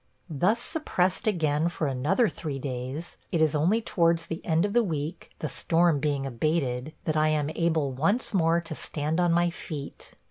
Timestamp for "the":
4.25-4.43, 4.73-4.81, 5.37-5.47